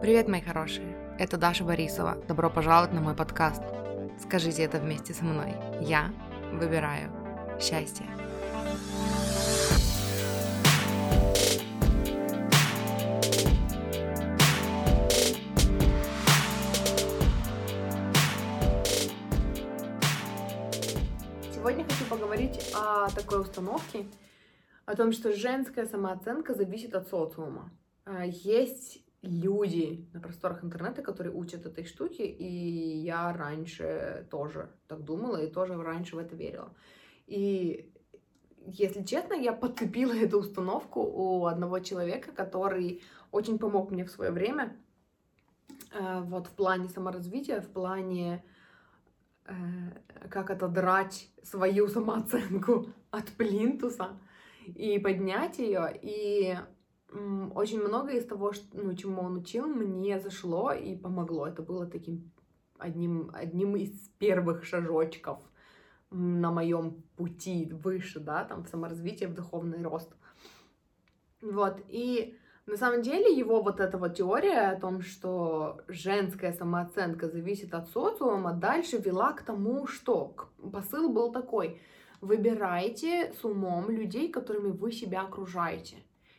[0.00, 0.96] Привет, мои хорошие!
[1.18, 2.16] Это Даша Борисова.
[2.28, 3.62] Добро пожаловать на мой подкаст.
[4.22, 5.54] Скажите это вместе со мной.
[5.80, 6.10] Я
[6.52, 7.10] выбираю
[7.60, 8.06] счастье.
[21.52, 24.06] Сегодня хочу поговорить о такой установке,
[24.86, 27.70] о том, что женская самооценка зависит от социума.
[28.04, 35.04] А, Есть люди на просторах интернета, которые учат этой штуке, и я раньше тоже так
[35.04, 36.74] думала и тоже раньше в это верила.
[37.26, 37.90] И
[38.66, 44.30] если честно, я подцепила эту установку у одного человека, который очень помог мне в свое
[44.30, 44.76] время,
[45.92, 48.44] э, вот в плане саморазвития, в плане
[49.46, 49.54] э,
[50.30, 54.18] как отодрать свою самооценку от плинтуса
[54.66, 55.98] и поднять ее.
[56.00, 56.56] И
[57.54, 61.46] очень многое из того, что, ну, чему он учил, мне зашло и помогло.
[61.46, 62.32] Это было таким
[62.78, 65.38] одним, одним из первых шажочков
[66.10, 70.14] на моем пути выше, да, там, в саморазвитие, в духовный рост.
[71.40, 77.28] Вот, и на самом деле его вот эта вот теория о том, что женская самооценка
[77.28, 80.34] зависит от социума, дальше вела к тому, что
[80.72, 81.80] посыл был такой.
[82.20, 85.96] Выбирайте с умом людей, которыми вы себя окружаете.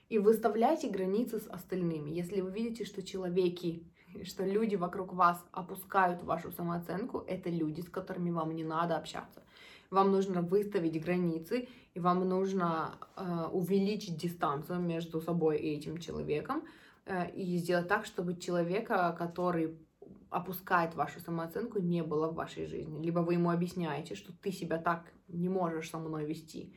[0.10, 2.12] И выставляйте границы с остальными.
[2.12, 3.84] Если вы видите, что человеки,
[4.24, 9.42] что люди вокруг вас опускают вашу самооценку, это люди, с которыми вам не надо общаться.
[9.90, 16.64] Вам нужно выставить границы, и вам нужно э, увеличить дистанцию между собой и этим человеком,
[17.06, 19.78] э, и сделать так, чтобы человека, который
[20.30, 23.04] опускает вашу самооценку, не было в вашей жизни.
[23.04, 26.74] Либо вы ему объясняете, что ты себя так не можешь со мной вести.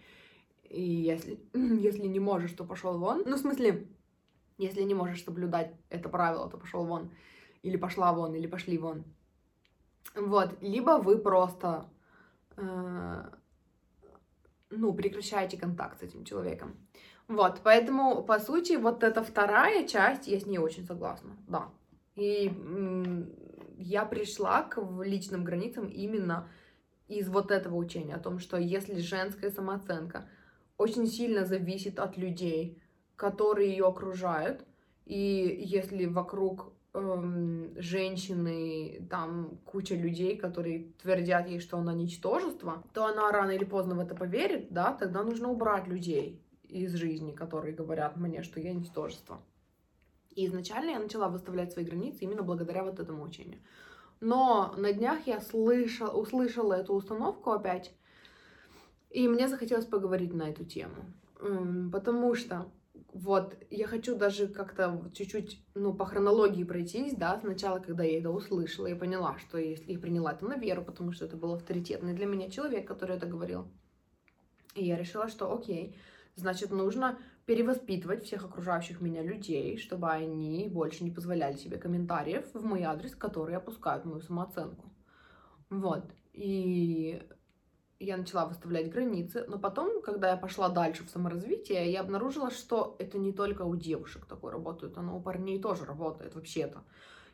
[0.69, 3.23] И если, если не можешь, то пошел вон.
[3.27, 3.87] Ну, в смысле,
[4.59, 7.11] если не можешь соблюдать это правило, то пошел вон.
[7.63, 9.05] Или пошла вон, или пошли вон.
[10.15, 10.57] Вот.
[10.61, 11.89] Либо вы просто
[12.57, 13.31] э,
[14.71, 16.77] ну, прекращаете контакт с этим человеком.
[17.27, 21.69] Вот, поэтому, по сути, вот эта вторая часть, я с ней очень согласна, да.
[22.17, 22.51] И
[23.77, 26.49] я пришла к личным границам именно
[27.07, 30.29] из вот этого учения, о том, что если женская самооценка
[30.79, 32.81] очень сильно зависит от людей,
[33.17, 34.65] которые ее окружают,
[35.05, 43.07] и если вокруг эм, женщины там куча людей, которые твердят ей, что она ничтожество, то
[43.07, 47.75] она рано или поздно в это поверит, да, тогда нужно убрать людей из жизни, которые
[47.75, 49.43] говорят мне, что я ничтожество.
[50.31, 53.61] И изначально я начала выставлять свои границы именно благодаря вот этому учению.
[54.21, 57.93] Но на днях я слышала, услышала эту установку опять,
[59.11, 61.13] и мне захотелось поговорить на эту тему.
[61.93, 62.71] Потому что
[63.13, 68.31] вот я хочу даже как-то чуть-чуть, ну, по хронологии пройтись, да, сначала, когда я это
[68.31, 72.15] услышала, я поняла, что если я приняла это на веру, потому что это был авторитетный
[72.15, 73.69] для меня человек, который это говорил.
[74.75, 75.97] И я решила, что окей,
[76.35, 82.65] значит, нужно перевоспитывать всех окружающих меня людей, чтобы они больше не позволяли себе комментариев в
[82.65, 84.85] мой адрес, которые опускают мою самооценку.
[85.71, 86.05] Вот.
[86.35, 87.23] И
[88.01, 92.97] я начала выставлять границы, но потом, когда я пошла дальше в саморазвитие, я обнаружила, что
[92.99, 96.85] это не только у девушек такое работает, оно у парней тоже работает вообще-то.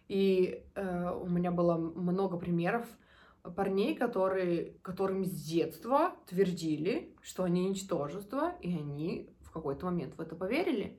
[0.08, 2.86] И э, у меня было много примеров
[3.56, 10.20] парней, которые, которым с детства твердили, что они ничтожество, и они в какой-то момент в
[10.20, 10.98] это поверили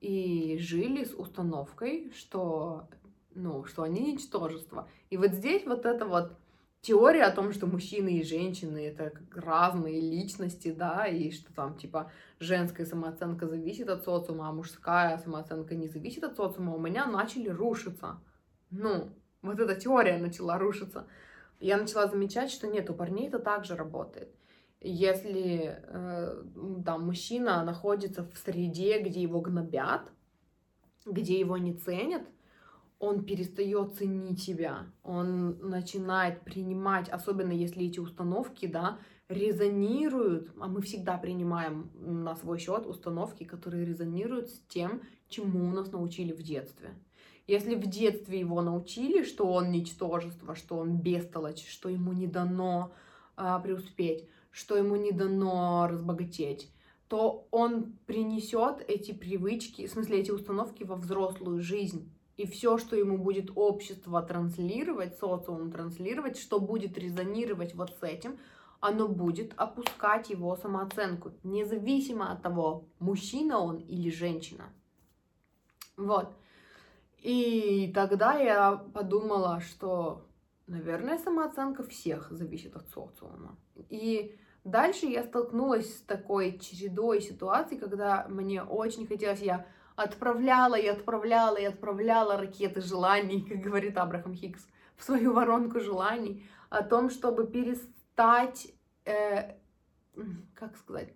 [0.00, 2.88] и жили с установкой, что,
[3.34, 4.88] ну, что они ничтожество.
[5.10, 6.32] И вот здесь вот это вот
[6.80, 12.10] теория о том, что мужчины и женщины это разные личности, да, и что там типа
[12.38, 17.48] женская самооценка зависит от социума, а мужская самооценка не зависит от социума, у меня начали
[17.48, 18.20] рушиться.
[18.70, 19.10] Ну,
[19.42, 21.06] вот эта теория начала рушиться.
[21.60, 24.34] Я начала замечать, что нет, у парней это также работает.
[24.80, 26.44] Если э,
[26.84, 30.12] там мужчина находится в среде, где его гнобят,
[31.06, 32.22] где его не ценят,
[32.98, 38.98] он перестает ценить себя, он начинает принимать, особенно если эти установки, да,
[39.28, 45.92] резонируют, а мы всегда принимаем на свой счет установки, которые резонируют с тем, чему нас
[45.92, 46.94] научили в детстве.
[47.46, 52.92] Если в детстве его научили, что он ничтожество, что он бестолочь, что ему не дано
[53.36, 56.72] а, преуспеть, что ему не дано разбогатеть,
[57.08, 62.10] то он принесет эти привычки, в смысле эти установки во взрослую жизнь.
[62.36, 68.38] И все, что ему будет общество транслировать, социум транслировать, что будет резонировать вот с этим,
[68.80, 74.64] оно будет опускать его самооценку, независимо от того, мужчина он или женщина.
[75.96, 76.34] Вот.
[77.22, 80.26] И тогда я подумала, что,
[80.66, 83.56] наверное, самооценка всех зависит от социума.
[83.88, 90.86] И дальше я столкнулась с такой чередой ситуаций, когда мне очень хотелось, я отправляла и
[90.86, 94.66] отправляла и отправляла ракеты желаний, как говорит Абрахам Хикс,
[94.96, 98.68] в свою воронку желаний, о том, чтобы перестать,
[99.04, 99.54] э,
[100.54, 101.12] как сказать,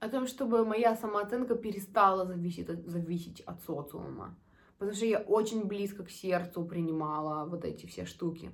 [0.00, 4.36] о том, чтобы моя самооценка перестала зависеть, зависеть от социума.
[4.78, 8.52] Потому что я очень близко к сердцу принимала вот эти все штуки.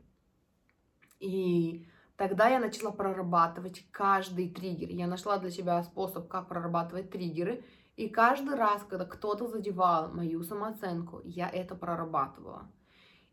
[1.20, 1.86] И
[2.16, 4.88] тогда я начала прорабатывать каждый триггер.
[4.88, 7.62] Я нашла для себя способ, как прорабатывать триггеры.
[7.96, 12.70] И каждый раз, когда кто-то задевал мою самооценку, я это прорабатывала.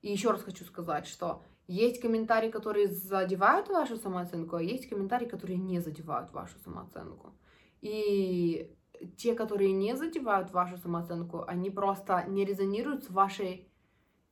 [0.02, 5.26] И еще раз хочу сказать, что есть комментарии, которые задевают вашу самооценку, а есть комментарии,
[5.26, 7.34] которые не задевают вашу самооценку.
[7.82, 8.76] И
[9.18, 13.68] те, которые не задевают вашу самооценку, они просто не резонируют с вашей...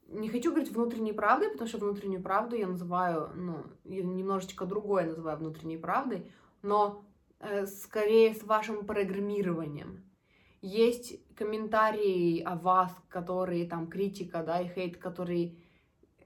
[0.08, 5.38] Не хочу говорить внутренней правдой, потому что внутреннюю правду я называю, ну, немножечко другое называю
[5.38, 6.32] внутренней правдой,
[6.64, 7.06] но
[7.40, 10.09] э, скорее с вашим программированием.
[10.62, 15.56] Есть комментарии о вас, которые там критика, да, и хейт, которые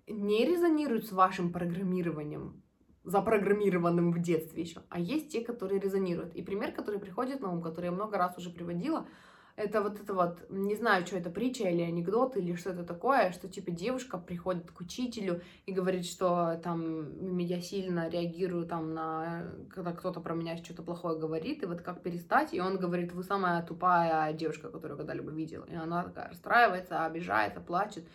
[0.07, 2.63] не резонируют с вашим программированием,
[3.03, 6.33] запрограммированным в детстве еще, а есть те, которые резонируют.
[6.35, 9.07] И пример, который приходит на ум, который я много раз уже приводила,
[9.55, 13.31] это вот это вот, не знаю, что это притча или анекдот, или что это такое,
[13.31, 19.51] что типа девушка приходит к учителю и говорит, что там я сильно реагирую там на,
[19.69, 23.23] когда кто-то про меня что-то плохое говорит, и вот как перестать, и он говорит, вы
[23.23, 25.63] самая тупая девушка, которую когда-либо видел.
[25.63, 28.07] И она такая расстраивается, обижается, плачет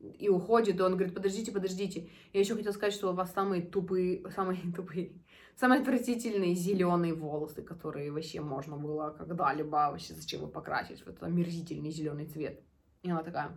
[0.00, 2.08] и уходит, и он говорит, подождите, подождите.
[2.32, 5.12] Я еще хотела сказать, что у вас самые тупые, самые тупые,
[5.56, 11.22] самые отвратительные зеленые волосы, которые вообще можно было когда-либо, вообще зачем вы покрасить в этот
[11.22, 12.60] омерзительный зеленый цвет.
[13.02, 13.56] И она такая,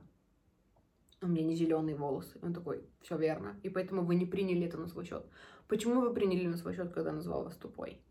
[1.21, 2.37] у меня не зеленые волосы.
[2.41, 3.59] Он такой, все верно.
[3.63, 5.25] И поэтому вы не приняли это на свой счет.
[5.67, 8.01] Почему вы приняли на свой счет, когда я назвал вас тупой?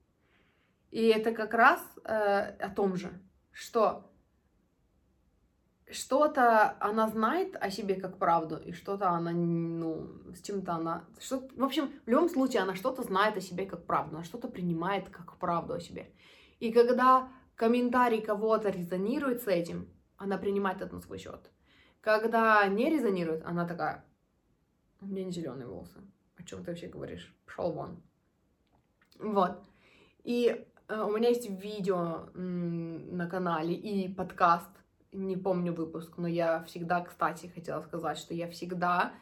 [0.91, 3.11] И это как раз э, о том же,
[3.51, 4.12] что
[5.93, 11.05] что-то она знает о себе как правду, и что-то она, ну, с чем-то она...
[11.21, 14.49] Что, в общем, в любом случае она что-то знает о себе как правду, она что-то
[14.49, 16.11] принимает как правду о себе.
[16.61, 21.51] И когда комментарий кого-то резонирует с этим, она принимает это на свой счет.
[22.01, 24.05] Когда не резонирует, она такая,
[25.01, 26.01] у меня не зеленые волосы.
[26.37, 27.35] О чем ты вообще говоришь?
[27.47, 28.03] Пошел вон.
[29.19, 29.63] Вот.
[30.25, 34.71] И э, у меня есть видео на канале и подкаст
[35.13, 39.13] не помню выпуск, но я всегда, кстати, хотела сказать, что я всегда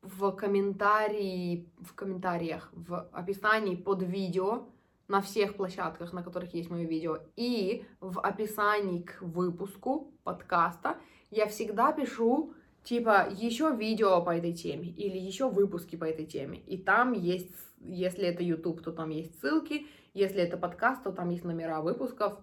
[0.00, 4.68] в комментарии, в комментариях, в описании под видео
[5.08, 10.96] на всех площадках, на которых есть мое видео, и в описании к выпуску подкаста
[11.30, 12.54] я всегда пишу
[12.84, 16.58] типа еще видео по этой теме или еще выпуски по этой теме.
[16.58, 21.30] И там есть, если это YouTube, то там есть ссылки, если это подкаст, то там
[21.30, 22.38] есть номера выпусков.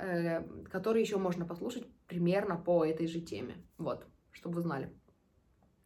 [0.00, 3.54] Э, который еще можно послушать примерно по этой же теме.
[3.76, 4.92] Вот, чтобы вы знали.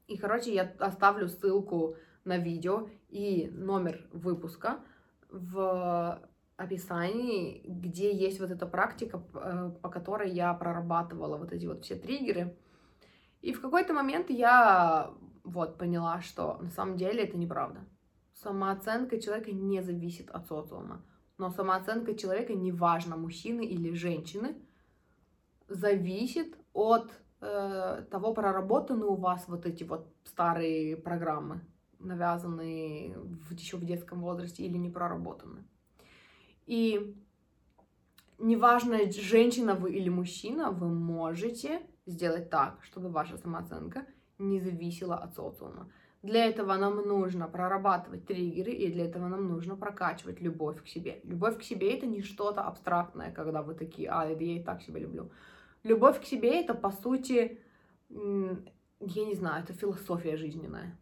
[0.06, 4.80] И, короче, я оставлю ссылку на видео и номер выпуска
[5.28, 6.22] в
[6.56, 11.96] описании, где есть вот эта практика, э, по которой я прорабатывала вот эти вот все
[11.96, 12.56] триггеры.
[13.40, 15.10] И в какой-то момент я
[15.42, 17.80] вот поняла, что на самом деле это неправда.
[18.34, 21.04] Самооценка человека не зависит от социума.
[21.38, 24.54] Но самооценка человека, неважно, мужчины или женщины,
[25.74, 27.10] зависит от
[27.40, 31.60] э, того, проработаны у вас вот эти вот старые программы,
[31.98, 35.64] навязанные в, еще в детском возрасте или не проработаны.
[36.66, 37.16] И
[38.38, 44.06] неважно, женщина вы или мужчина, вы можете сделать так, чтобы ваша самооценка
[44.38, 45.90] не зависела от социума.
[46.22, 51.20] Для этого нам нужно прорабатывать триггеры, и для этого нам нужно прокачивать любовь к себе.
[51.24, 55.00] Любовь к себе это не что-то абстрактное, когда вы такие, а, я и так себя
[55.00, 55.32] люблю.
[55.82, 57.60] Любовь к себе это, по сути,
[58.08, 60.98] я не знаю, это философия жизненная.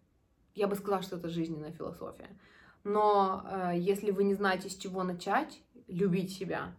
[0.54, 2.38] Я бы сказала, что это жизненная философия.
[2.82, 6.74] Но э, если вы не знаете, с чего начать любить себя,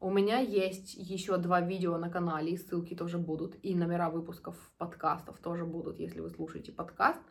[0.00, 4.56] у меня есть еще два видео на канале, и ссылки тоже будут, и номера выпусков
[4.76, 7.20] подкастов тоже будут, если вы слушаете подкаст–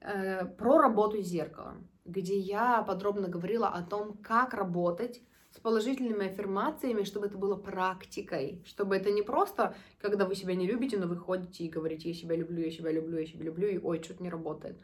[0.00, 5.20] Э, про работу с зеркалом, где я подробно говорила о том, как работать
[5.50, 10.66] с положительными аффирмациями, чтобы это было практикой, чтобы это не просто, когда вы себя не
[10.66, 13.68] любите, но вы ходите и говорите, я себя люблю, я себя люблю, я себя люблю,
[13.68, 14.78] и ой, что-то не работает.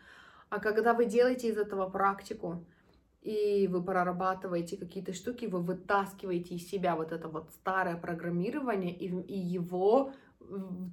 [0.49, 2.65] А когда вы делаете из этого практику,
[3.23, 9.09] и вы прорабатываете какие-то штуки, вы вытаскиваете из себя вот это вот старое программирование, и,
[9.09, 10.13] и его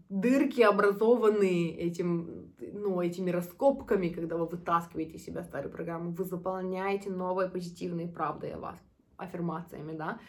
[0.10, 7.12] дырки, образованные этим, ну, этими раскопками, когда вы вытаскиваете из себя старую программу, вы заполняете
[7.12, 8.80] новой позитивной правдой о вас,
[9.17, 10.20] аффирмациями, да,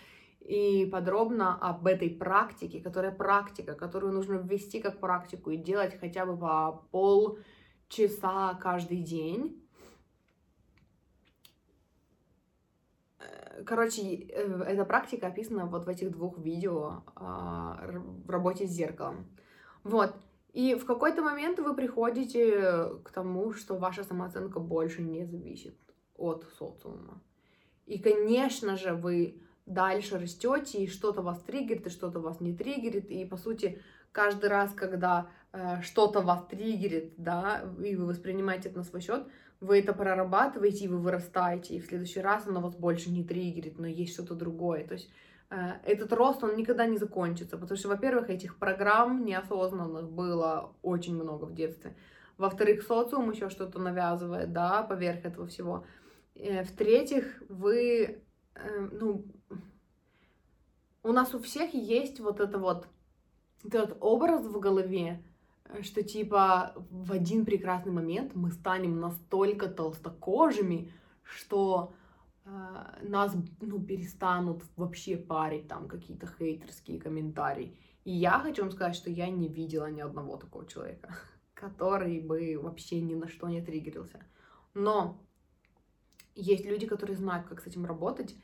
[0.41, 6.27] и подробно об этой практике, которая практика, которую нужно ввести как практику и делать хотя
[6.27, 9.61] бы по полчаса каждый день.
[13.65, 17.81] Короче, э, эта практика описана вот в этих двух видео а,
[18.27, 19.27] в работе с зеркалом.
[19.83, 20.15] Вот.
[20.53, 25.77] И в какой-то момент вы приходите к тому, что ваша самооценка больше не зависит
[26.17, 27.23] от социума.
[27.87, 33.11] И, конечно же, вы дальше растете, и что-то вас триггерит, и что-то вас не триггерит,
[33.11, 33.81] и, по сути,
[34.13, 39.27] каждый раз, когда э, что-то вас триггерит, да, и вы воспринимаете это на свой счет,
[39.61, 43.79] вы это прорабатываете, и вы вырастаете, и в следующий раз оно вас больше не триггерит,
[43.79, 44.87] но есть что-то другое.
[44.87, 45.11] То есть
[45.51, 51.15] э, этот рост, он никогда не закончится, потому что, во-первых, этих программ неосознанных было очень
[51.15, 51.97] много в детстве.
[52.37, 55.85] Во-вторых, социум еще что-то навязывает, да, поверх этого всего.
[56.35, 58.23] Э, в-третьих, вы,
[58.55, 59.25] э, ну,
[61.03, 62.89] у нас у всех есть вот это вот,
[63.65, 65.23] этот образ в голове,
[65.83, 71.95] что типа в один прекрасный момент мы станем настолько толстокожими, что
[72.45, 72.51] э,
[73.03, 77.79] нас ну, перестанут вообще парить там какие-то хейтерские комментарии.
[78.05, 81.15] И я хочу вам сказать, что я не видела ни одного такого человека,
[81.55, 84.21] который бы вообще ни на что не триггерился.
[84.75, 85.25] Но
[86.35, 88.37] есть люди, которые знают, как с этим работать,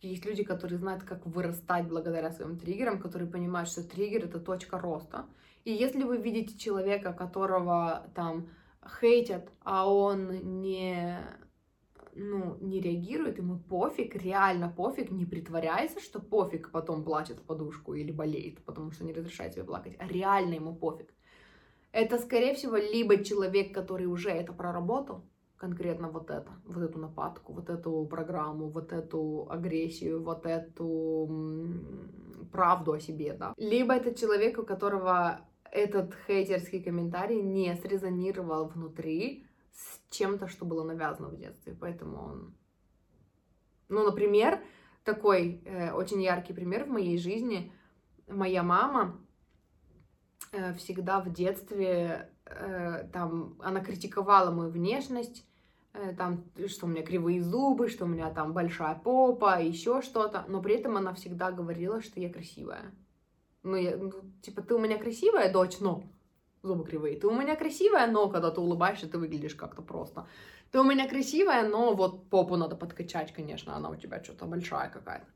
[0.00, 4.78] есть люди, которые знают, как вырастать благодаря своим триггерам, которые понимают, что триггер это точка
[4.78, 5.26] роста.
[5.64, 8.48] И если вы видите человека, которого там
[9.00, 11.18] хейтят, а он не,
[12.14, 17.94] ну, не реагирует, ему пофиг, реально пофиг, не притворяется, что пофиг, потом плачет в подушку
[17.94, 21.12] или болеет, потому что не разрешает себе плакать, а реально ему пофиг.
[21.90, 25.24] Это, скорее всего, либо человек, который уже это проработал,
[25.58, 31.28] конкретно вот это, вот эту нападку, вот эту программу, вот эту агрессию, вот эту
[32.52, 33.52] правду о себе, да.
[33.56, 40.84] Либо это человек, у которого этот хейтерский комментарий не срезонировал внутри с чем-то, что было
[40.84, 42.54] навязано в детстве, поэтому он...
[43.88, 44.60] Ну, например,
[45.04, 47.72] такой э, очень яркий пример в моей жизни.
[48.26, 49.18] Моя мама
[50.52, 55.47] э, всегда в детстве э, там она критиковала мою внешность,
[56.16, 60.62] там, что у меня кривые зубы, что у меня там большая попа, еще что-то, но
[60.62, 62.92] при этом она всегда говорила, что я красивая.
[63.62, 64.12] Ну, я, ну,
[64.42, 66.02] типа, ты у меня красивая, дочь, но
[66.62, 67.18] зубы кривые.
[67.18, 70.26] Ты у меня красивая, но когда ты улыбаешься, ты выглядишь как-то просто.
[70.70, 74.90] Ты у меня красивая, но вот попу надо подкачать, конечно, она у тебя что-то большая
[74.90, 75.26] какая-то.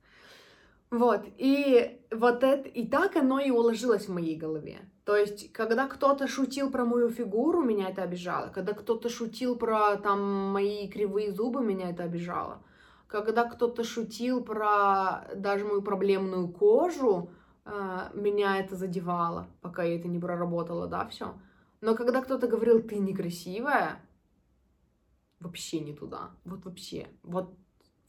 [0.92, 4.78] Вот, и вот это, и так оно и уложилось в моей голове.
[5.06, 8.48] То есть, когда кто-то шутил про мою фигуру, меня это обижало.
[8.48, 10.20] Когда кто-то шутил про там
[10.52, 12.62] мои кривые зубы, меня это обижало.
[13.06, 17.30] Когда кто-то шутил про даже мою проблемную кожу,
[17.64, 21.32] э, меня это задевало, пока я это не проработала, да, все.
[21.80, 23.98] Но когда кто-то говорил, ты некрасивая,
[25.40, 26.32] вообще не туда.
[26.44, 27.08] Вот вообще.
[27.22, 27.54] Вот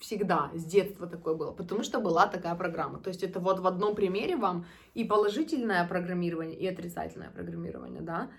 [0.03, 3.00] всегда, с детства такое было, потому что была такая программа.
[3.00, 8.29] То есть это вот в одном примере вам и положительное программирование, и отрицательное программирование, да.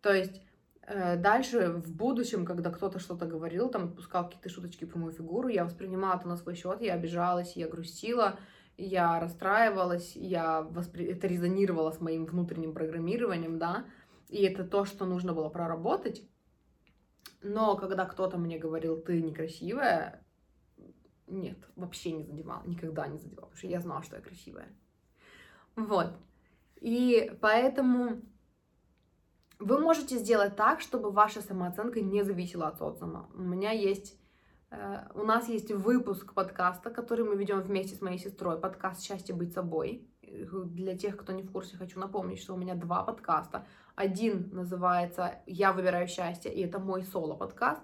[0.00, 0.40] То есть
[0.86, 5.48] э, дальше в будущем, когда кто-то что-то говорил, там пускал какие-то шуточки про мою фигуру,
[5.48, 8.38] я воспринимала это на свой счет, я обижалась, я грустила,
[8.78, 11.04] я расстраивалась, я воспри...
[11.04, 13.84] это резонировало с моим внутренним программированием, да,
[14.30, 16.22] и это то, что нужно было проработать.
[17.42, 20.19] Но когда кто-то мне говорил, ты некрасивая,
[21.30, 24.68] нет, вообще не задевал, никогда не задевал, потому что я знала, что я красивая.
[25.76, 26.12] Вот.
[26.80, 28.22] И поэтому
[29.58, 33.28] вы можете сделать так, чтобы ваша самооценка не зависела от социума.
[33.34, 34.18] У меня есть,
[34.70, 39.34] э, у нас есть выпуск подкаста, который мы ведем вместе с моей сестрой, подкаст «Счастье
[39.34, 40.06] быть собой».
[40.22, 43.66] Для тех, кто не в курсе, хочу напомнить, что у меня два подкаста.
[43.96, 47.82] Один называется «Я выбираю счастье», и это мой соло-подкаст.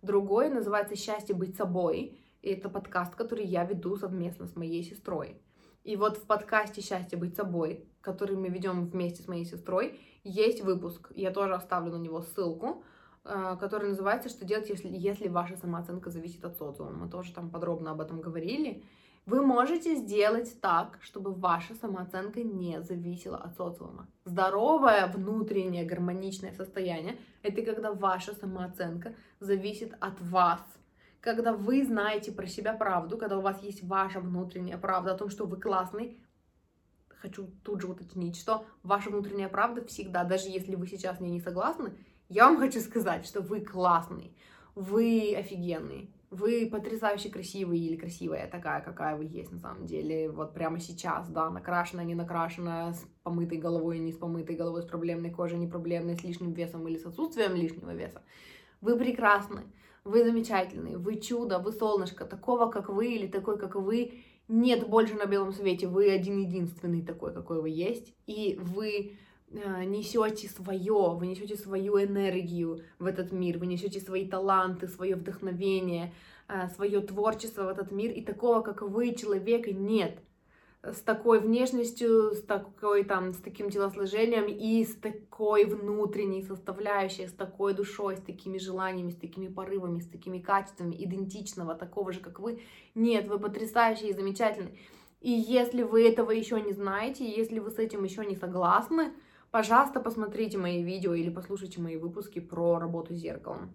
[0.00, 5.40] Другой называется «Счастье быть собой», и это подкаст, который я веду совместно с моей сестрой.
[5.84, 10.62] И вот в подкасте «Счастье быть собой», который мы ведем вместе с моей сестрой, есть
[10.62, 11.10] выпуск.
[11.14, 12.84] Я тоже оставлю на него ссылку,
[13.24, 16.92] э, который называется «Что делать, если, если ваша самооценка зависит от социума».
[16.92, 18.84] Мы тоже там подробно об этом говорили.
[19.24, 24.08] Вы можете сделать так, чтобы ваша самооценка не зависела от социума.
[24.24, 30.60] Здоровое внутреннее гармоничное состояние— это когда ваша самооценка зависит от вас—
[31.22, 35.30] когда вы знаете про себя правду, когда у вас есть ваша внутренняя правда о том,
[35.30, 36.20] что вы классный,
[37.08, 41.30] хочу тут же уточнить, что ваша внутренняя правда всегда, даже если вы сейчас с ней
[41.30, 41.92] не согласны,
[42.28, 44.36] я вам хочу сказать, что вы классный,
[44.74, 50.54] вы офигенный, вы потрясающе красивый или красивая такая, какая вы есть на самом деле, вот
[50.54, 55.30] прямо сейчас, да, накрашенная, не накрашенная, с помытой головой, не с помытой головой, с проблемной
[55.30, 58.22] кожей, не проблемной, с лишним весом или с отсутствием лишнего веса.
[58.80, 59.62] Вы прекрасны,
[60.04, 65.14] вы замечательный, вы чудо, вы солнышко, такого, как вы или такой, как вы, нет больше
[65.14, 69.16] на белом свете, вы один единственный такой, какой вы есть, и вы
[69.50, 75.14] э, несете свое, вы несете свою энергию в этот мир, вы несете свои таланты, свое
[75.14, 76.12] вдохновение,
[76.48, 80.18] э, свое творчество в этот мир, и такого, как вы, человека, нет
[80.82, 87.32] с такой внешностью, с такой там, с таким телосложением и с такой внутренней составляющей, с
[87.32, 92.40] такой душой, с такими желаниями, с такими порывами, с такими качествами идентичного, такого же, как
[92.40, 92.62] вы.
[92.96, 94.76] Нет, вы потрясающий и замечательный.
[95.20, 99.12] И если вы этого еще не знаете, если вы с этим еще не согласны,
[99.52, 103.72] пожалуйста, посмотрите мои видео или послушайте мои выпуски про работу с зеркалом.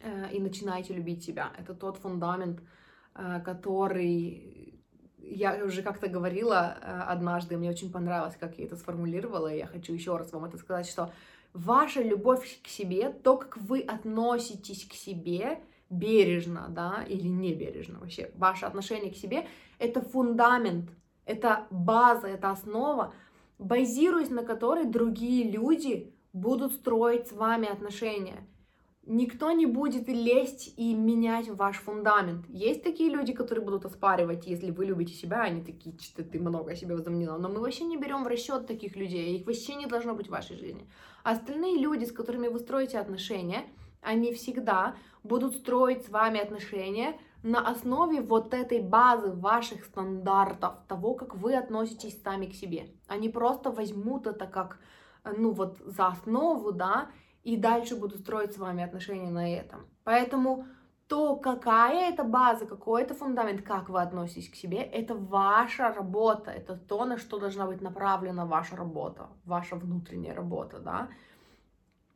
[0.00, 1.52] Э, и начинайте любить себя.
[1.56, 2.60] Это тот фундамент,
[3.14, 4.75] э, который
[5.30, 9.66] я уже как-то говорила э, однажды, мне очень понравилось, как я это сформулировала, и я
[9.66, 11.10] хочу еще раз вам это сказать, что
[11.52, 18.00] ваша любовь к себе, то, как вы относитесь к себе, бережно, да, или не бережно
[18.00, 19.46] вообще, ваше отношение к себе,
[19.78, 20.90] это фундамент,
[21.24, 23.14] это база, это основа,
[23.58, 28.46] базируясь на которой другие люди будут строить с вами отношения
[29.06, 32.44] никто не будет лезть и менять ваш фундамент.
[32.48, 36.72] Есть такие люди, которые будут оспаривать, если вы любите себя, они такие, что ты много
[36.72, 37.38] о себе возомнила.
[37.38, 40.30] Но мы вообще не берем в расчет таких людей, их вообще не должно быть в
[40.30, 40.88] вашей жизни.
[41.22, 43.64] Остальные люди, с которыми вы строите отношения,
[44.02, 51.14] они всегда будут строить с вами отношения на основе вот этой базы ваших стандартов, того,
[51.14, 52.88] как вы относитесь сами к себе.
[53.06, 54.78] Они просто возьмут это как,
[55.24, 57.08] ну вот, за основу, да,
[57.46, 59.86] и дальше буду строить с вами отношения на этом.
[60.02, 60.66] Поэтому
[61.06, 66.50] то, какая это база, какой это фундамент, как вы относитесь к себе, это ваша работа,
[66.50, 71.08] это то, на что должна быть направлена ваша работа, ваша внутренняя работа, да.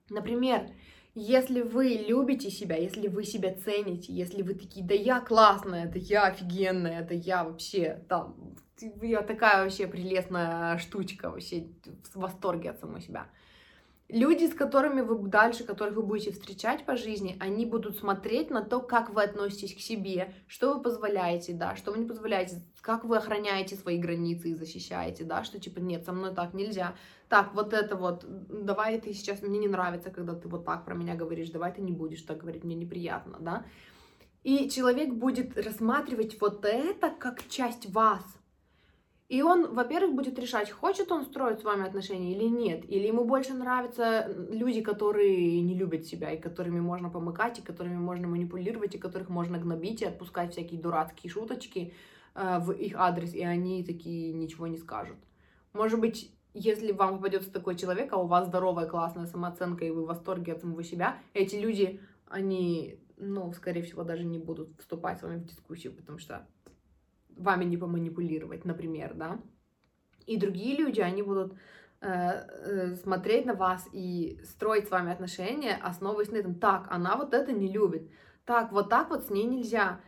[0.09, 0.69] Например,
[1.15, 5.99] если вы любите себя, если вы себя цените, если вы такие, да я классная, да
[6.01, 8.57] я офигенная, да я вообще там,
[9.01, 11.69] я такая вообще прелестная штучка, вообще
[12.13, 13.29] в восторге от самой себя,
[14.13, 18.63] Люди, с которыми вы дальше, которых вы будете встречать по жизни, они будут смотреть на
[18.63, 23.05] то, как вы относитесь к себе, что вы позволяете, да, что вы не позволяете, как
[23.05, 26.97] вы охраняете свои границы и защищаете, да, что типа нет, со мной так нельзя.
[27.29, 30.95] Так, вот это вот, давай ты сейчас, мне не нравится, когда ты вот так про
[30.95, 33.65] меня говоришь, давай ты не будешь так говорить, мне неприятно, да.
[34.43, 38.25] И человек будет рассматривать вот это как часть вас,
[39.31, 42.85] и он, во-первых, будет решать, хочет он строить с вами отношения или нет.
[42.91, 47.97] Или ему больше нравятся люди, которые не любят себя, и которыми можно помыкать, и которыми
[47.97, 51.95] можно манипулировать, и которых можно гнобить и отпускать всякие дурацкие шуточки
[52.35, 55.19] э, в их адрес, и они такие ничего не скажут.
[55.75, 60.03] Может быть, если вам попадется такой человек, а у вас здоровая, классная самооценка, и вы
[60.03, 65.21] в восторге от самого себя, эти люди, они, ну, скорее всего, даже не будут вступать
[65.21, 66.49] с вами в дискуссию, потому что
[67.43, 69.41] вами не поманипулировать, например, да.
[70.27, 71.55] И другие люди, они будут
[72.01, 76.55] э, э, смотреть на вас и строить с вами отношения, основываясь на этом.
[76.55, 78.11] Так, она вот это не любит.
[78.45, 80.01] Так, вот так вот с ней нельзя.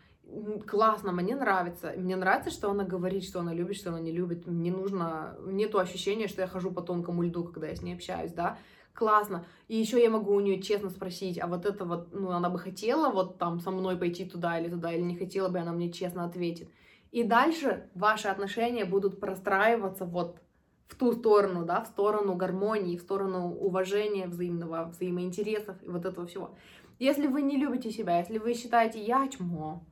[0.66, 1.92] Классно, мне нравится.
[1.96, 4.46] Мне нравится, что она говорит, что она любит, что она не любит.
[4.46, 5.36] Мне нужно...
[5.44, 8.58] Нету ощущения, что я хожу по тонкому льду, когда я с ней общаюсь, да
[8.94, 9.44] классно.
[9.68, 12.58] И еще я могу у нее честно спросить, а вот это вот, ну, она бы
[12.58, 15.90] хотела вот там со мной пойти туда или туда, или не хотела бы, она мне
[15.90, 16.70] честно ответит.
[17.12, 20.40] И дальше ваши отношения будут простраиваться вот
[20.88, 26.26] в ту сторону, да, в сторону гармонии, в сторону уважения взаимного, взаимоинтересов и вот этого
[26.26, 26.54] всего.
[26.98, 29.84] Если вы не любите себя, если вы считаете, я чмо,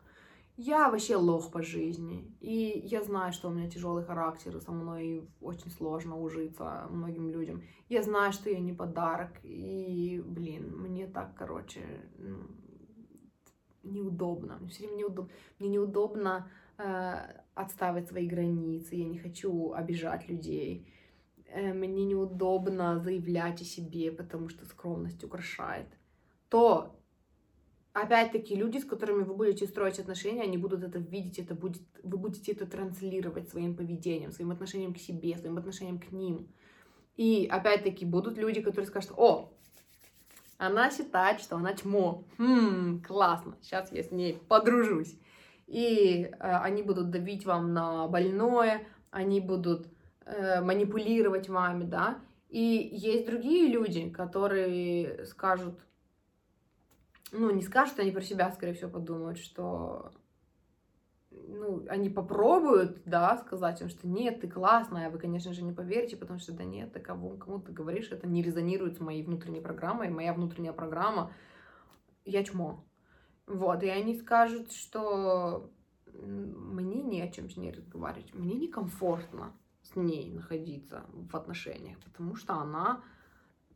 [0.57, 4.73] я вообще лох по жизни, и я знаю, что у меня тяжелый характер, и со
[4.73, 7.63] мной очень сложно ужиться многим людям.
[7.89, 11.81] Я знаю, что я не подарок, и, блин, мне так, короче,
[12.19, 12.47] ну,
[13.83, 16.51] неудобно, мне все время неудобно, мне неудобно
[16.83, 20.87] Э, отставить свои границы, я не хочу обижать людей.
[21.49, 25.87] Э, мне неудобно заявлять о себе, потому что скромность украшает.
[26.49, 26.97] То,
[27.93, 32.17] опять-таки, люди, с которыми вы будете строить отношения, они будут это видеть, это будет, вы
[32.17, 36.49] будете это транслировать своим поведением, своим отношением к себе, своим отношением к ним.
[37.19, 39.53] И, опять-таки, будут люди, которые скажут, о,
[40.57, 42.25] она считает, что она чмо.
[42.39, 45.15] Хм, классно, сейчас я с ней подружусь
[45.71, 49.87] и э, они будут давить вам на больное, они будут
[50.27, 52.19] э, манипулировать вами, да.
[52.49, 55.79] И есть другие люди, которые скажут,
[57.31, 60.11] ну, не скажут, они про себя, скорее всего, подумают, что
[61.31, 65.73] ну, они попробуют, да, сказать им, что нет, ты классная, а вы, конечно же, не
[65.73, 69.23] поверите, потому что, да нет, ты кому, кому ты говоришь, это не резонирует с моей
[69.23, 71.33] внутренней программой, моя внутренняя программа,
[72.25, 72.85] я чмо.
[73.51, 75.69] Вот, и они скажут, что
[76.15, 82.37] мне не о чем с ней разговаривать, мне некомфортно с ней находиться в отношениях, потому
[82.37, 83.03] что она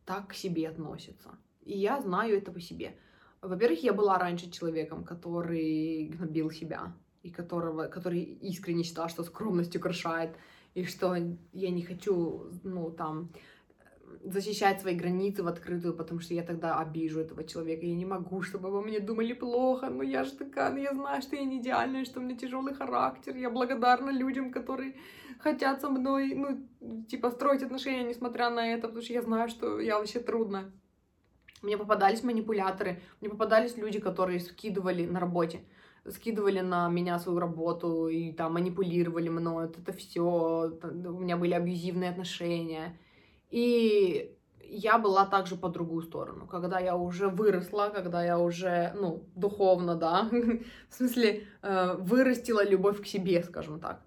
[0.05, 1.37] так к себе относится.
[1.61, 2.97] И я знаю это по себе.
[3.41, 9.75] Во-первых, я была раньше человеком, который гнобил себя, и которого, который искренне считал, что скромность
[9.75, 10.37] украшает,
[10.73, 11.15] и что
[11.51, 13.29] я не хочу, ну, там,
[14.23, 17.85] защищать свои границы в открытую, потому что я тогда обижу этого человека.
[17.85, 21.21] Я не могу, чтобы обо мне думали плохо, но я же такая, ну я знаю,
[21.21, 23.35] что я не идеальная, что у меня тяжелый характер.
[23.35, 24.95] Я благодарна людям, которые
[25.39, 29.79] хотят со мной, ну, типа, строить отношения, несмотря на это, потому что я знаю, что
[29.79, 30.71] я вообще трудно.
[31.61, 35.61] Мне попадались манипуляторы, мне попадались люди, которые скидывали на работе
[36.11, 41.53] скидывали на меня свою работу и там манипулировали мной, вот это все, у меня были
[41.53, 42.97] абьюзивные отношения.
[43.49, 49.23] И я была также по другую сторону, когда я уже выросла, когда я уже, ну,
[49.35, 50.29] духовно, да,
[50.89, 54.01] в смысле, э, вырастила любовь к себе, скажем так.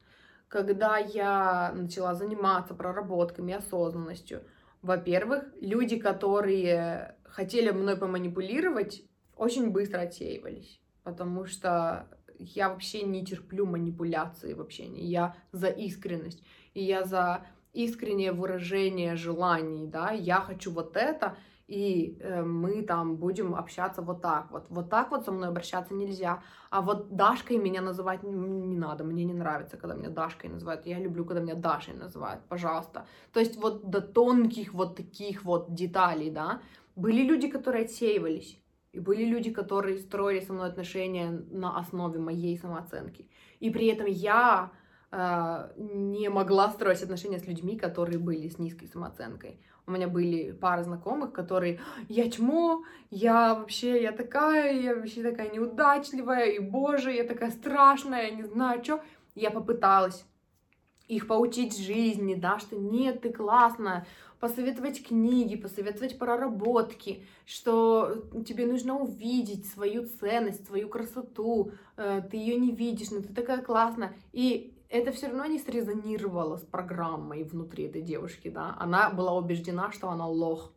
[0.48, 4.42] Когда я начала заниматься проработками, осознанностью,
[4.82, 9.02] во-первых, люди, которые хотели мной поманипулировать,
[9.36, 12.06] очень быстро отсеивались потому что
[12.38, 16.42] я вообще не терплю манипуляции в общении, я за искренность,
[16.74, 17.46] и я за
[17.84, 21.36] искреннее выражение желаний, да, я хочу вот это,
[21.68, 24.66] и э, мы там будем общаться вот так вот.
[24.70, 26.42] Вот так вот со мной обращаться нельзя.
[26.70, 29.04] А вот Дашкой меня называть не надо.
[29.04, 30.86] Мне не нравится, когда меня Дашкой называют.
[30.86, 32.42] Я люблю, когда меня Дашей называют.
[32.48, 33.06] Пожалуйста.
[33.32, 36.62] То есть вот до тонких вот таких вот деталей, да.
[36.96, 38.58] Были люди, которые отсеивались.
[38.92, 43.28] И были люди, которые строили со мной отношения на основе моей самооценки.
[43.60, 44.72] И при этом я
[45.10, 49.58] не могла строить отношения с людьми, которые были с низкой самооценкой.
[49.86, 55.50] У меня были пара знакомых, которые «я чмо, я вообще, я такая, я вообще такая
[55.50, 59.02] неудачливая, и боже, я такая страшная, я не знаю, что».
[59.34, 60.24] Я попыталась
[61.06, 64.06] их поучить жизни, да, что нет, ты классная,
[64.40, 72.56] посоветовать книги, посоветовать проработки, что тебе нужно увидеть свою ценность, свою красоту, э, ты ее
[72.56, 74.14] не видишь, но ты такая классная.
[74.32, 78.76] И это все равно не срезонировало с программой внутри этой девушки, да.
[78.78, 80.72] Она была убеждена, что она лох.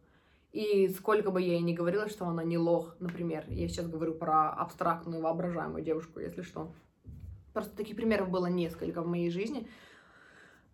[0.51, 4.13] И сколько бы я ей не говорила, что она не лох, например, я сейчас говорю
[4.13, 6.73] про абстрактную воображаемую девушку, если что.
[7.53, 9.67] Просто таких примеров было несколько в моей жизни,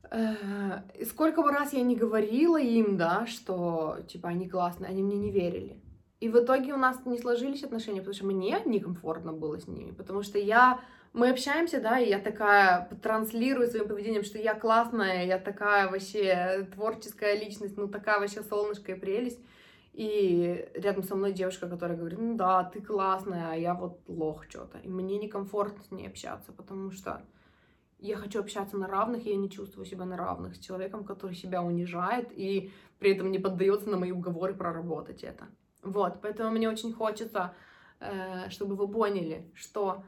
[0.10, 5.18] Э, сколько бы раз я не говорила им, да, что, типа, они классные, они мне
[5.18, 5.82] не верили.
[6.20, 9.92] И в итоге у нас не сложились отношения, потому что мне некомфортно было с ними,
[9.92, 10.80] потому что я,
[11.18, 16.68] мы общаемся, да, и я такая транслирую своим поведением, что я классная, я такая вообще
[16.76, 19.40] творческая личность, ну такая вообще солнышко и прелесть.
[19.94, 24.46] И рядом со мной девушка, которая говорит, ну да, ты классная, а я вот лох
[24.48, 24.78] что-то.
[24.78, 27.24] И мне некомфортно с ней общаться, потому что
[27.98, 31.36] я хочу общаться на равных, и я не чувствую себя на равных с человеком, который
[31.36, 35.46] себя унижает и при этом не поддается на мои уговоры проработать это.
[35.82, 37.56] Вот, поэтому мне очень хочется,
[38.00, 40.04] э, чтобы вы поняли, что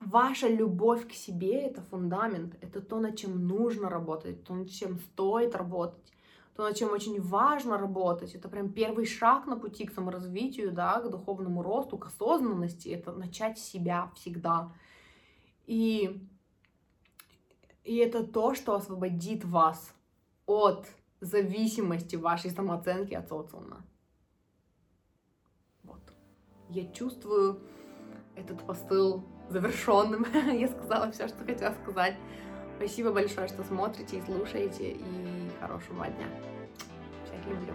[0.00, 4.98] ваша любовь к себе— это фундамент, это то, над чем нужно работать, то, над чем
[4.98, 6.12] стоит работать,
[6.54, 8.34] то, над чем очень важно работать.
[8.34, 12.88] Это прям первый шаг на пути к саморазвитию, да, к духовному росту, к осознанности.
[12.88, 14.72] Это начать себя всегда.
[15.66, 16.26] И
[17.86, 19.94] и это то, что освободит вас
[20.44, 20.88] от
[21.20, 23.84] зависимости вашей самооценки от социума.
[25.84, 26.00] Вот.
[26.68, 27.60] Я чувствую
[28.34, 30.26] этот посыл завершенным.
[30.52, 32.14] Я сказала все, что хотела сказать.
[32.76, 34.92] Спасибо большое, что смотрите и слушаете.
[34.92, 36.26] И хорошего дня.
[37.24, 37.74] Всех люблю.